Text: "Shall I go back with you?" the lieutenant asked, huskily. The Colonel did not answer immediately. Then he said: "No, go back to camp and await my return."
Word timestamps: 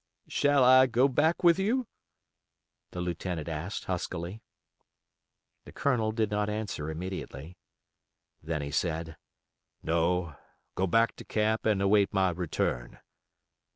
"Shall 0.27 0.63
I 0.63 0.87
go 0.87 1.07
back 1.07 1.43
with 1.43 1.59
you?" 1.59 1.85
the 2.89 3.01
lieutenant 3.01 3.47
asked, 3.47 3.85
huskily. 3.85 4.41
The 5.65 5.71
Colonel 5.71 6.11
did 6.11 6.31
not 6.31 6.49
answer 6.49 6.89
immediately. 6.89 7.55
Then 8.41 8.63
he 8.63 8.71
said: 8.71 9.15
"No, 9.83 10.37
go 10.73 10.87
back 10.87 11.15
to 11.17 11.23
camp 11.23 11.67
and 11.67 11.83
await 11.83 12.15
my 12.15 12.31
return." 12.31 12.97